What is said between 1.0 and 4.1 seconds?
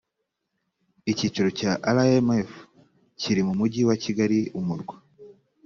icyicaro cya rmf kiri mu mujyi wa